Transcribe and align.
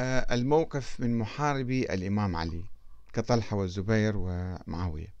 آه، 0.00 0.34
الموقف 0.34 1.00
من 1.00 1.18
محاربي 1.18 1.82
الإمام 1.82 2.36
علي 2.36 2.64
كطلحة 3.12 3.56
والزبير 3.56 4.12
ومعاوية. 4.16 5.14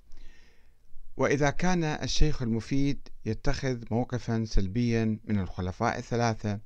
وإذا 1.16 1.50
كان 1.50 1.84
الشيخ 1.84 2.42
المفيد 2.42 3.08
يتخذ 3.26 3.84
موقفا 3.90 4.44
سلبيا 4.44 5.18
من 5.24 5.38
الخلفاء 5.38 5.98
الثلاثة 5.98 6.60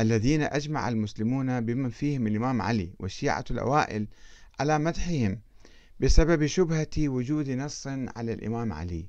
الذين 0.00 0.42
أجمع 0.42 0.88
المسلمون 0.88 1.60
بمن 1.60 1.90
فيهم 1.90 2.26
الإمام 2.26 2.62
علي 2.62 2.94
والشيعة 2.98 3.44
الأوائل 3.50 4.06
على 4.60 4.78
مدحهم 4.78 5.40
بسبب 6.00 6.46
شبهة 6.46 6.88
وجود 6.98 7.50
نص 7.50 7.86
على 7.86 8.32
الإمام 8.32 8.72
علي. 8.72 9.06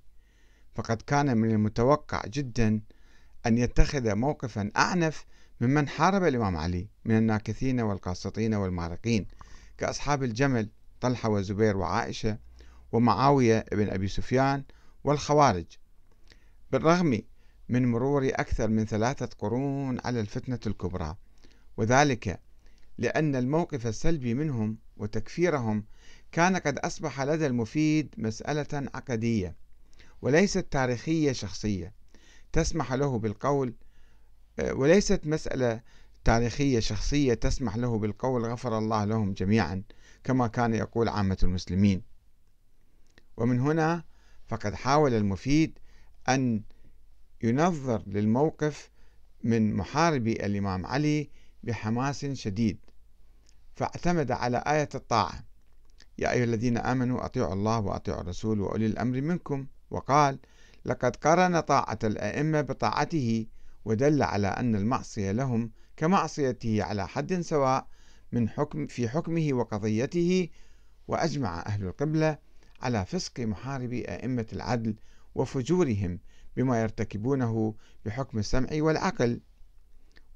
فقد 0.75 1.01
كان 1.01 1.37
من 1.37 1.51
المتوقع 1.51 2.21
جدا 2.27 2.81
أن 3.45 3.57
يتخذ 3.57 4.15
موقفا 4.15 4.71
أعنف 4.77 5.25
ممن 5.61 5.87
حارب 5.87 6.23
الإمام 6.23 6.55
علي 6.55 6.87
من 7.05 7.17
الناكثين 7.17 7.79
والقاسطين 7.79 8.53
والمارقين 8.53 9.27
كأصحاب 9.77 10.23
الجمل 10.23 10.69
طلحة 11.01 11.29
وزبير 11.29 11.77
وعائشة 11.77 12.37
ومعاوية 12.91 13.65
بن 13.71 13.89
أبي 13.89 14.07
سفيان 14.07 14.63
والخوارج. 15.03 15.65
بالرغم 16.71 17.21
من 17.69 17.91
مرور 17.91 18.27
أكثر 18.27 18.67
من 18.67 18.85
ثلاثة 18.85 19.29
قرون 19.39 19.99
على 20.05 20.19
الفتنة 20.19 20.59
الكبرى 20.67 21.15
وذلك 21.77 22.39
لأن 22.97 23.35
الموقف 23.35 23.87
السلبي 23.87 24.33
منهم 24.33 24.77
وتكفيرهم 24.97 25.83
كان 26.31 26.57
قد 26.57 26.79
أصبح 26.79 27.21
لدى 27.21 27.47
المفيد 27.47 28.15
مسألة 28.17 28.89
عقدية 28.93 29.55
وليست 30.21 30.67
تاريخية 30.71 31.31
شخصية 31.31 31.93
تسمح 32.51 32.93
له 32.93 33.19
بالقول 33.19 33.73
وليست 34.61 35.21
مسألة 35.27 35.81
تاريخية 36.23 36.79
شخصية 36.79 37.33
تسمح 37.33 37.75
له 37.75 37.97
بالقول 37.99 38.45
غفر 38.45 38.77
الله 38.77 39.05
لهم 39.05 39.33
جميعا 39.33 39.83
كما 40.23 40.47
كان 40.47 40.73
يقول 40.73 41.09
عامة 41.09 41.37
المسلمين. 41.43 42.01
ومن 43.37 43.59
هنا 43.59 44.03
فقد 44.47 44.73
حاول 44.73 45.13
المفيد 45.13 45.79
أن 46.29 46.61
ينظر 47.43 48.03
للموقف 48.07 48.89
من 49.43 49.75
محاربي 49.75 50.33
الإمام 50.45 50.85
علي 50.85 51.29
بحماس 51.63 52.25
شديد 52.25 52.77
فاعتمد 53.75 54.31
على 54.31 54.63
آية 54.67 54.89
الطاعة. 54.95 55.43
يا 56.17 56.31
أيها 56.31 56.43
الذين 56.43 56.77
آمنوا 56.77 57.25
أطيعوا 57.25 57.53
الله 57.53 57.79
وأطيعوا 57.79 58.21
الرسول 58.21 58.61
وأولي 58.61 58.85
الأمر 58.85 59.21
منكم. 59.21 59.67
وقال 59.91 60.39
لقد 60.85 61.15
قرن 61.15 61.59
طاعة 61.59 61.99
الأئمة 62.03 62.61
بطاعته 62.61 63.45
ودل 63.87 64.23
على 64.23 64.47
أن 64.47 64.75
المعصية 64.75 65.31
لهم 65.31 65.71
كمعصيته 65.97 66.83
على 66.83 67.07
حد 67.07 67.41
سواء 67.41 67.87
من 68.31 68.49
حكم 68.49 68.87
في 68.87 69.09
حكمه 69.09 69.49
وقضيته 69.53 70.49
وأجمع 71.07 71.59
أهل 71.59 71.83
القبلة 71.83 72.37
على 72.81 73.05
فسق 73.05 73.39
محاربي 73.39 74.05
أئمة 74.05 74.45
العدل 74.53 74.95
وفجورهم 75.35 76.19
بما 76.57 76.81
يرتكبونه 76.81 77.75
بحكم 78.05 78.39
السمع 78.39 78.67
والعقل. 78.73 79.41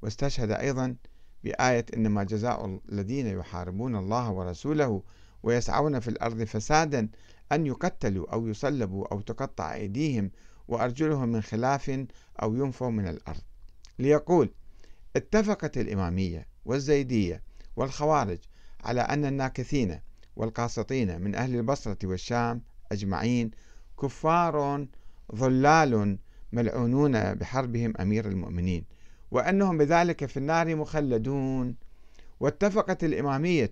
واستشهد 0.02 0.52
أيضا 0.52 0.96
بآية 1.44 1.86
إنما 1.94 2.24
جزاء 2.24 2.80
الذين 2.90 3.28
يحاربون 3.28 3.96
الله 3.96 4.32
ورسوله 4.32 5.04
ويسعون 5.44 6.00
في 6.00 6.08
الأرض 6.08 6.44
فسادا 6.44 7.10
أن 7.52 7.66
يقتلوا 7.66 8.34
أو 8.34 8.48
يصلبوا 8.48 9.08
أو 9.12 9.22
تقطع 9.22 9.74
أيديهم 9.74 10.32
وأرجلهم 10.72 11.30
من 11.30 11.42
خلاف 11.42 12.06
أو 12.42 12.56
ينفوا 12.56 12.90
من 12.90 13.08
الأرض. 13.08 13.42
ليقول 14.00 14.50
اتفقت 15.16 15.78
الإمامية 15.78 16.48
والزيدية 16.66 17.44
والخوارج 17.76 18.40
على 18.84 19.02
أن 19.02 19.26
الناكثين 19.26 20.00
والقاسطين 20.36 21.22
من 21.22 21.36
أهل 21.36 21.56
البصرة 21.56 21.98
والشام 22.04 22.62
أجمعين 22.92 23.52
كفار 24.02 24.88
ضلال 25.36 26.18
ملعونون 26.54 27.34
بحربهم 27.34 27.94
أمير 28.00 28.28
المؤمنين 28.28 28.86
وأنهم 29.32 29.78
بذلك 29.78 30.26
في 30.26 30.38
النار 30.38 30.76
مخلدون. 30.76 31.76
واتفقت 32.40 33.04
الإمامية 33.04 33.72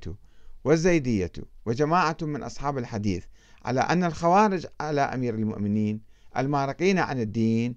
والزيدية 0.63 1.31
وجماعة 1.65 2.17
من 2.21 2.43
أصحاب 2.43 2.77
الحديث 2.77 3.25
على 3.65 3.79
أن 3.79 4.03
الخوارج 4.03 4.67
على 4.81 5.01
أمير 5.01 5.35
المؤمنين 5.35 6.08
المارقين 6.37 6.99
عن 6.99 7.19
الدين 7.19 7.75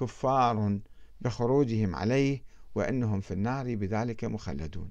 كفار 0.00 0.78
بخروجهم 1.20 1.94
عليه 1.94 2.42
وأنهم 2.74 3.20
في 3.20 3.30
النار 3.30 3.74
بذلك 3.74 4.24
مخلدون. 4.24 4.90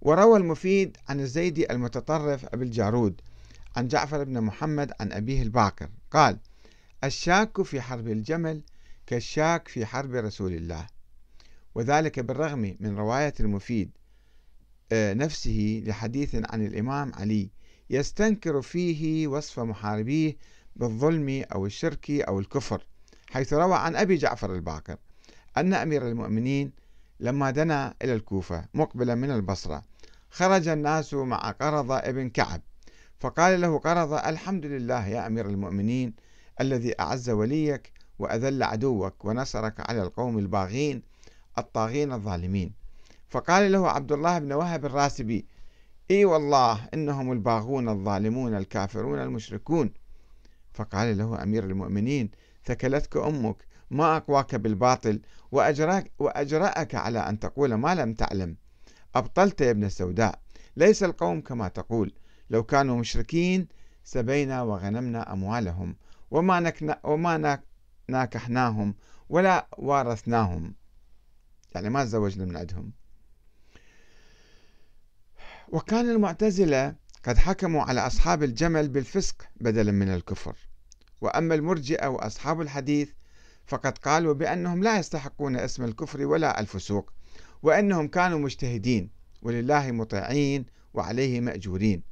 وروى 0.00 0.38
المفيد 0.38 0.96
عن 1.08 1.20
الزيدي 1.20 1.72
المتطرف 1.72 2.44
أبي 2.44 2.64
الجارود 2.64 3.20
عن 3.76 3.88
جعفر 3.88 4.24
بن 4.24 4.40
محمد 4.40 4.92
عن 5.00 5.12
أبيه 5.12 5.42
الباقر. 5.42 5.88
قال 6.10 6.38
الشاك 7.04 7.62
في 7.62 7.80
حرب 7.80 8.08
الجمل 8.08 8.62
كالشاك 9.06 9.68
في 9.68 9.86
حرب 9.86 10.14
رسول 10.14 10.52
الله. 10.52 10.86
وذلك 11.74 12.20
بالرغم 12.20 12.76
من 12.80 12.96
رواية 12.96 13.34
المفيد 13.40 13.90
آه، 14.92 15.14
نفسه 15.14 15.82
لحديث 15.86 16.34
عن 16.34 16.66
الإمام 16.66 17.14
علي 17.14 17.50
يستنكر 17.90 18.62
فيه 18.62 19.28
وصف 19.28 19.60
محاربيه 19.60 20.36
بالظلم 20.76 21.44
أو 21.54 21.66
الشرك 21.66 22.10
أو 22.10 22.40
الكفر 22.40 22.86
حيث 23.30 23.52
روى 23.52 23.74
عن 23.74 23.96
أبي 23.96 24.16
جعفر 24.16 24.54
الباقر 24.54 24.96
أن 25.56 25.74
أمير 25.74 26.08
المؤمنين 26.08 26.72
لما 27.20 27.50
دنا 27.50 27.94
إلى 28.02 28.12
الكوفة 28.14 28.64
مقبلا 28.74 29.14
من 29.14 29.30
البصرة 29.30 29.82
خرج 30.30 30.68
الناس 30.68 31.14
مع 31.14 31.50
قرض 31.50 31.92
ابن 31.92 32.30
كعب 32.30 32.60
فقال 33.20 33.60
له 33.60 33.78
قرض 33.78 34.12
الحمد 34.12 34.66
لله 34.66 35.06
يا 35.06 35.26
أمير 35.26 35.46
المؤمنين 35.46 36.14
الذي 36.60 37.00
أعز 37.00 37.30
وليك 37.30 37.92
وأذل 38.18 38.62
عدوك 38.62 39.24
ونصرك 39.24 39.90
على 39.90 40.02
القوم 40.02 40.38
الباغين 40.38 41.02
الطاغين 41.58 42.12
الظالمين. 42.12 42.72
فقال 43.28 43.72
له 43.72 43.90
عبد 43.90 44.12
الله 44.12 44.38
بن 44.38 44.52
وهب 44.52 44.84
الراسبي 44.84 45.46
إي 46.10 46.24
والله 46.24 46.88
إنهم 46.94 47.32
الباغون 47.32 47.88
الظالمون 47.88 48.56
الكافرون 48.56 49.18
المشركون. 49.18 49.92
فقال 50.72 51.18
له 51.18 51.42
أمير 51.42 51.64
المؤمنين 51.64 52.30
ثكلتك 52.64 53.16
أمك 53.16 53.56
ما 53.90 54.16
أقواك 54.16 54.54
بالباطل 54.54 55.20
واجراك 55.52 56.12
وأجرأك 56.18 56.94
على 56.94 57.18
أن 57.18 57.38
تقول 57.38 57.74
ما 57.74 57.94
لم 57.94 58.14
تعلم. 58.14 58.56
أبطلت 59.14 59.60
يا 59.60 59.70
ابن 59.70 59.84
السوداء. 59.84 60.40
ليس 60.76 61.02
القوم 61.02 61.40
كما 61.40 61.68
تقول. 61.68 62.12
لو 62.50 62.62
كانوا 62.62 62.96
مشركين 62.96 63.68
سبينا 64.04 64.62
وغنمنا 64.62 65.32
أموالهم 65.32 65.96
وما 66.30 66.60
نكنا 66.60 67.00
وما 67.04 67.60
ناكحناهم 68.08 68.94
ولا 69.28 69.68
وارثناهم. 69.78 70.74
يعني 71.74 71.90
ما 71.90 72.04
تزوجنا 72.04 72.44
من 72.44 72.56
عندهم. 72.56 72.92
وكان 75.72 76.10
المعتزلة 76.10 76.94
قد 77.24 77.38
حكموا 77.38 77.82
على 77.82 78.00
أصحاب 78.00 78.42
الجمل 78.42 78.88
بالفسق 78.88 79.42
بدلا 79.60 79.92
من 79.92 80.08
الكفر. 80.08 80.56
وأما 81.20 81.54
المرجئة 81.54 82.06
وأصحاب 82.06 82.60
الحديث 82.60 83.10
فقد 83.66 83.98
قالوا 83.98 84.34
بأنهم 84.34 84.82
لا 84.82 84.98
يستحقون 84.98 85.56
اسم 85.56 85.84
الكفر 85.84 86.26
ولا 86.26 86.60
الفسوق 86.60 87.12
وأنهم 87.62 88.08
كانوا 88.08 88.38
مجتهدين 88.38 89.10
ولله 89.42 89.92
مطيعين 89.92 90.66
وعليه 90.94 91.40
مأجورين. 91.40 92.02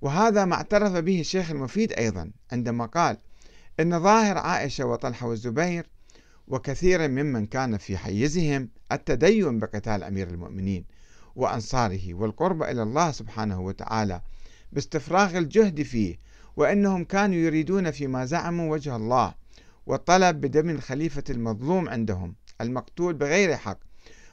وهذا 0.00 0.44
ما 0.44 0.54
اعترف 0.54 0.92
به 0.92 1.20
الشيخ 1.20 1.50
المفيد 1.50 1.92
أيضا 1.92 2.30
عندما 2.52 2.86
قال 2.86 3.18
إن 3.80 4.02
ظاهر 4.02 4.38
عائشة 4.38 4.84
وطلحة 4.84 5.26
والزبير 5.26 5.86
وكثير 6.48 7.08
ممن 7.08 7.46
كان 7.46 7.76
في 7.76 7.96
حيزهم 7.96 8.68
التدين 8.92 9.58
بقتال 9.58 10.02
أمير 10.02 10.28
المؤمنين 10.28 10.84
وأنصاره 11.36 12.14
والقرب 12.14 12.62
إلى 12.62 12.82
الله 12.82 13.10
سبحانه 13.10 13.60
وتعالى 13.60 14.20
باستفراغ 14.72 15.38
الجهد 15.38 15.82
فيه 15.82 16.18
وأنهم 16.56 17.04
كانوا 17.04 17.36
يريدون 17.36 17.90
فيما 17.90 18.24
زعموا 18.24 18.72
وجه 18.72 18.96
الله 18.96 19.34
والطلب 19.86 20.40
بدم 20.40 20.70
الخليفة 20.70 21.24
المظلوم 21.30 21.88
عندهم 21.88 22.34
المقتول 22.60 23.14
بغير 23.14 23.56
حق 23.56 23.78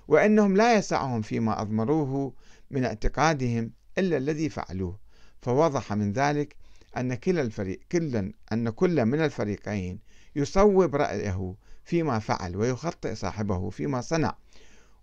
وأنهم 0.08 0.58
لا 0.58 0.76
يسعهم 0.76 1.22
فيما 1.22 1.62
أضمروه 1.62 2.34
من 2.72 2.86
اعتقادهم 2.86 3.72
إلا 3.98 4.18
الذي 4.18 4.50
فعلوه. 4.50 5.00
فوضح 5.42 5.94
من 5.94 6.12
ذلك 6.12 6.56
أن 6.98 7.16
كلا 7.16 7.42
الفريق 7.42 7.80
كلا 7.92 8.32
أن 8.52 8.70
كل 8.70 9.06
من 9.06 9.22
الفريقين 9.22 10.00
يصوب 10.36 10.96
رأيه 10.96 11.56
فيما 11.84 12.20
فعل 12.20 12.56
ويخطئ 12.56 13.16
صاحبه 13.16 13.70
فيما 13.70 14.02
صنع. 14.02 14.36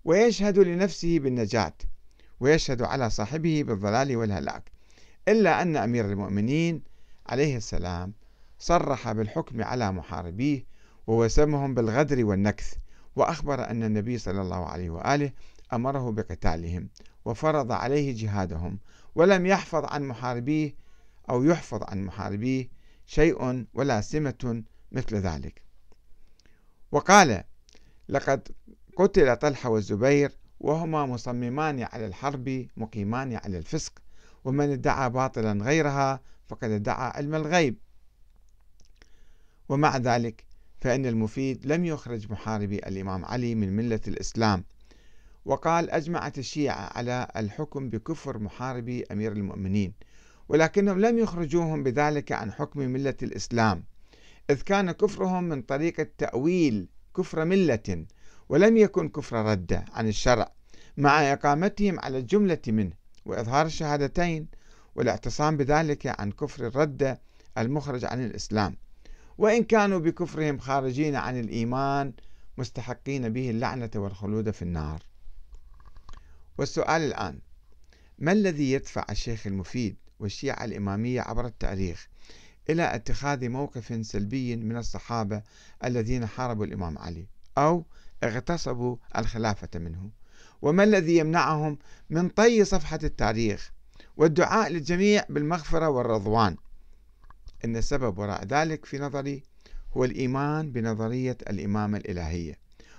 ويشهد 0.04 0.58
لنفسه 0.58 1.18
بالنجاة 1.18 1.74
ويشهد 2.40 2.82
على 2.82 3.10
صاحبه 3.10 3.62
بالضلال 3.62 4.16
والهلاك 4.16 4.70
إلا 5.28 5.62
أن 5.62 5.76
أمير 5.76 6.04
المؤمنين 6.04 6.82
عليه 7.26 7.56
السلام 7.56 8.12
صرح 8.58 9.12
بالحكم 9.12 9.62
على 9.62 9.92
محاربيه 9.92 10.64
ووسمهم 11.06 11.74
بالغدر 11.74 12.24
والنكث 12.24 12.74
وأخبر 13.16 13.70
أن 13.70 13.82
النبي 13.82 14.18
صلى 14.18 14.40
الله 14.40 14.66
عليه 14.66 14.90
وآله 14.90 15.32
أمره 15.72 16.10
بقتالهم 16.10 16.88
وفرض 17.24 17.72
عليه 17.72 18.22
جهادهم 18.22 18.78
ولم 19.14 19.46
يحفظ 19.46 19.84
عن 19.84 20.02
محاربيه 20.02 20.74
أو 21.30 21.44
يحفظ 21.44 21.82
عن 21.82 22.04
محاربيه 22.04 22.68
شيء 23.06 23.66
ولا 23.74 24.00
سمة 24.00 24.62
مثل 24.92 25.16
ذلك. 25.16 25.62
وقال 26.92 27.44
لقد 28.08 28.48
قتل 28.96 29.36
طلحة 29.36 29.70
والزبير 29.70 30.32
وهما 30.60 31.06
مصممان 31.06 31.82
على 31.82 32.06
الحرب 32.06 32.66
مقيمان 32.76 33.36
على 33.36 33.58
الفسق 33.58 33.92
ومن 34.44 34.72
ادعى 34.72 35.10
باطلا 35.10 35.64
غيرها 35.64 36.20
فقد 36.46 36.70
ادعى 36.70 37.12
علم 37.14 37.34
الغيب. 37.34 37.76
ومع 39.68 39.96
ذلك 39.96 40.44
فإن 40.80 41.06
المفيد 41.06 41.66
لم 41.66 41.84
يخرج 41.84 42.32
محاربي 42.32 42.78
الإمام 42.78 43.24
علي 43.24 43.54
من 43.54 43.76
ملة 43.76 44.00
الإسلام. 44.08 44.64
وقال 45.44 45.90
أجمعت 45.90 46.38
الشيعة 46.38 46.98
على 46.98 47.28
الحكم 47.36 47.90
بكفر 47.90 48.38
محاربي 48.38 49.04
أمير 49.12 49.32
المؤمنين 49.32 49.92
ولكنهم 50.48 51.00
لم 51.00 51.18
يخرجوهم 51.18 51.82
بذلك 51.82 52.32
عن 52.32 52.52
حكم 52.52 52.80
ملة 52.80 53.14
الإسلام 53.22 53.84
إذ 54.50 54.62
كان 54.62 54.92
كفرهم 54.92 55.44
من 55.44 55.62
طريقة 55.62 56.06
تأويل 56.18 56.88
كفر 57.16 57.44
ملة. 57.44 58.06
ولم 58.48 58.76
يكن 58.76 59.08
كفر 59.08 59.36
ردة 59.36 59.84
عن 59.92 60.08
الشرع 60.08 60.52
مع 60.96 61.32
إقامتهم 61.32 62.00
على 62.00 62.18
الجملة 62.18 62.58
منه 62.68 62.92
وإظهار 63.26 63.66
الشهادتين 63.66 64.46
والاعتصام 64.94 65.56
بذلك 65.56 66.20
عن 66.20 66.32
كفر 66.32 66.66
الردة 66.66 67.20
المخرج 67.58 68.04
عن 68.04 68.24
الإسلام. 68.24 68.76
وإن 69.38 69.64
كانوا 69.64 69.98
بكفرهم 69.98 70.58
خارجين 70.58 71.16
عن 71.16 71.40
الإيمان 71.40 72.12
مستحقين 72.58 73.32
به 73.32 73.50
اللعنة 73.50 73.90
والخلود 73.94 74.50
في 74.50 74.62
النار. 74.62 75.02
والسؤال 76.58 77.02
الآن 77.02 77.38
ما 78.18 78.32
الذي 78.32 78.72
يدفع 78.72 79.04
الشيخ 79.10 79.46
المفيد 79.46 79.96
والشيعة 80.20 80.64
الإمامية 80.64 81.20
عبر 81.20 81.46
التاريخ 81.46 82.08
إلى 82.70 82.94
اتخاذ 82.94 83.48
موقف 83.48 84.06
سلبي 84.06 84.56
من 84.56 84.76
الصحابة 84.76 85.42
الذين 85.84 86.26
حاربوا 86.26 86.64
الإمام 86.64 86.98
علي؟ 86.98 87.26
أو 87.58 87.84
اغتصبوا 88.24 88.96
الخلافة 89.18 89.68
منه. 89.78 90.10
وما 90.62 90.84
الذي 90.84 91.16
يمنعهم 91.16 91.78
من 92.10 92.28
طي 92.28 92.64
صفحة 92.64 92.98
التاريخ 93.02 93.72
والدعاء 94.16 94.68
للجميع 94.68 95.24
بالمغفرة 95.28 95.88
والرضوان؟ 95.88 96.56
إن 97.64 97.76
السبب 97.76 98.18
وراء 98.18 98.44
ذلك 98.44 98.84
في 98.84 98.98
نظري 98.98 99.42
هو 99.96 100.04
الإيمان 100.04 100.72
بنظرية 100.72 101.36
الإمامة 101.50 101.98
الإلهية 101.98 102.58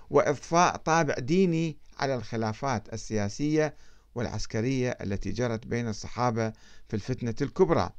وإضفاء 0.09 0.75
طابع 0.75 1.13
ديني 1.13 1.77
على 1.99 2.15
الخلافات 2.15 2.93
السياسية 2.93 3.75
والعسكرية 4.15 4.89
التي 4.89 5.31
جرت 5.31 5.67
بين 5.67 5.87
الصحابة 5.87 6.53
في 6.87 6.93
الفتنة 6.93 7.35
الكبرى. 7.41 7.89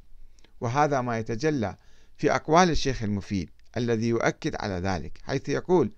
وهذا 0.61 1.01
ما 1.01 1.19
يتجلى 1.19 1.77
في 2.17 2.35
أقوال 2.35 2.69
الشيخ 2.69 3.03
المفيد 3.03 3.49
الذي 3.77 4.07
يؤكد 4.07 4.55
على 4.55 4.73
ذلك 4.73 5.19
حيث 5.23 5.49
يقول 5.49 5.91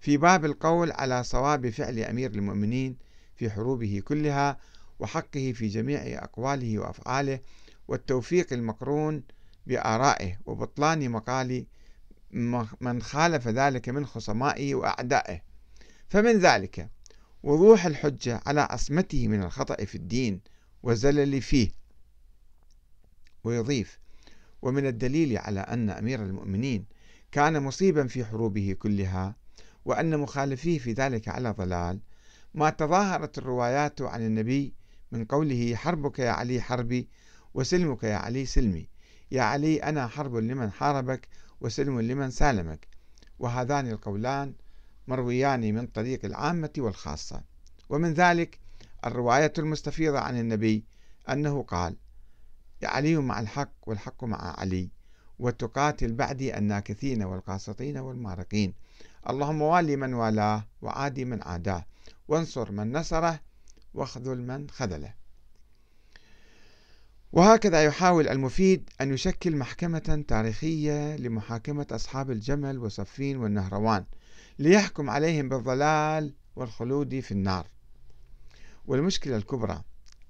في 0.00 0.16
باب 0.16 0.44
القول 0.44 0.92
على 0.92 1.24
صواب 1.24 1.70
فعل 1.70 1.98
أمير 1.98 2.30
المؤمنين 2.30 2.96
في 3.36 3.50
حروبه 3.50 4.02
كلها 4.04 4.58
وحقه 4.98 5.52
في 5.52 5.68
جميع 5.68 6.24
أقواله 6.24 6.78
وأفعاله 6.78 7.40
والتوفيق 7.88 8.52
المقرون 8.52 9.22
بآرائه 9.66 10.38
وبطلان 10.46 11.10
مقال 11.10 11.66
من 12.80 13.02
خالف 13.02 13.48
ذلك 13.48 13.88
من 13.88 14.06
خصمائه 14.06 14.74
وأعدائه. 14.74 15.40
فمن 16.08 16.38
ذلك 16.38 16.90
وضوح 17.42 17.86
الحجة 17.86 18.40
على 18.46 18.60
عصمته 18.60 19.28
من 19.28 19.42
الخطأ 19.42 19.84
في 19.84 19.94
الدين 19.94 20.40
والزلل 20.82 21.42
فيه. 21.42 21.70
ويضيف 23.44 23.98
ومن 24.62 24.86
الدليل 24.86 25.38
على 25.38 25.60
أن 25.60 25.90
أمير 25.90 26.22
المؤمنين 26.22 26.86
كان 27.32 27.62
مصيبا 27.62 28.06
في 28.06 28.24
حروبه 28.24 28.76
كلها 28.78 29.39
وأن 29.84 30.18
مخالفيه 30.18 30.78
في 30.78 30.92
ذلك 30.92 31.28
على 31.28 31.50
ضلال. 31.50 32.00
ما 32.54 32.70
تظاهرت 32.70 33.38
الروايات 33.38 34.02
عن 34.02 34.26
النبي 34.26 34.74
من 35.12 35.24
قوله 35.24 35.74
حربك 35.74 36.18
يا 36.18 36.30
علي 36.30 36.60
حربي 36.60 37.08
وسلمك 37.54 38.02
يا 38.02 38.16
علي 38.16 38.46
سلمي. 38.46 38.88
يا 39.30 39.42
علي 39.42 39.76
أنا 39.76 40.06
حرب 40.06 40.36
لمن 40.36 40.70
حاربك 40.70 41.28
وسلم 41.60 42.00
لمن 42.00 42.30
سالمك. 42.30 42.88
وهذان 43.38 43.90
القولان 43.90 44.54
مرويان 45.08 45.74
من 45.74 45.86
طريق 45.86 46.24
العامة 46.24 46.72
والخاصة. 46.78 47.42
ومن 47.88 48.12
ذلك 48.12 48.58
الرواية 49.04 49.52
المستفيضة 49.58 50.18
عن 50.18 50.38
النبي 50.38 50.84
أنه 51.28 51.62
قال 51.62 51.96
علي 52.84 53.16
مع 53.16 53.40
الحق 53.40 53.72
والحق 53.86 54.24
مع 54.24 54.60
علي 54.60 54.90
وتقاتل 55.38 56.12
بعدي 56.12 56.58
الناكثين 56.58 57.22
والقاسطين 57.22 57.98
والمارقين 57.98 58.74
اللهم 59.28 59.62
والي 59.62 59.96
من 59.96 60.14
والاه 60.14 60.66
وعادي 60.82 61.24
من 61.24 61.42
عاداه. 61.42 61.84
وانصر 62.28 62.72
من 62.72 62.92
نصره 62.92 63.40
واخذل 63.94 64.42
من 64.42 64.70
خذله. 64.70 65.14
وهكذا 67.32 67.84
يحاول 67.84 68.28
المفيد 68.28 68.90
أن 69.00 69.14
يشكل 69.14 69.56
محكمة 69.56 70.24
تاريخية 70.28 71.16
لمحاكمة 71.16 71.86
أصحاب 71.90 72.30
الجمل 72.30 72.78
وصفين 72.78 73.36
والنهروان 73.36 74.04
ليحكم 74.58 75.10
عليهم 75.10 75.48
بالضلال 75.48 76.34
والخلود 76.56 77.20
في 77.20 77.32
النار. 77.32 77.66
والمشكلة 78.86 79.36
الكبرى 79.36 79.82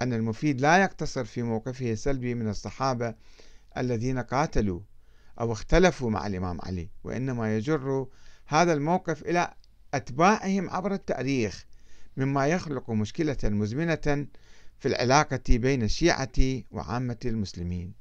أن 0.03 0.13
المفيد 0.13 0.61
لا 0.61 0.83
يقتصر 0.83 1.25
في 1.25 1.43
موقفه 1.43 1.93
السلبي 1.93 2.35
من 2.35 2.49
الصحابة 2.49 3.15
الذين 3.77 4.19
قاتلوا 4.19 4.81
أو 5.41 5.53
اختلفوا 5.53 6.11
مع 6.11 6.27
الإمام 6.27 6.61
علي 6.61 6.91
وإنما 7.05 7.57
يجر 7.57 8.07
هذا 8.51 8.73
الموقف 8.73 9.23
إلى 9.23 9.55
أتباعهم 9.95 10.71
عبر 10.71 10.95
التاريخ 10.95 11.67
مما 12.17 12.47
يخلق 12.47 12.91
مشكلة 12.91 13.37
مزمنة 13.45 14.27
في 14.79 14.87
العلاقة 14.89 15.41
بين 15.49 15.83
الشيعة 15.83 16.63
وعامة 16.71 17.17
المسلمين. 17.25 18.00